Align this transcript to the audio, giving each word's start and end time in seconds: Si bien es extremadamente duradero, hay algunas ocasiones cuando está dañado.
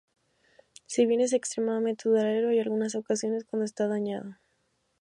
Si 0.87 1.05
bien 1.05 1.21
es 1.21 1.31
extremadamente 1.31 2.09
duradero, 2.09 2.49
hay 2.49 2.59
algunas 2.59 2.95
ocasiones 2.95 3.43
cuando 3.45 3.65
está 3.65 3.87
dañado. 3.87 4.35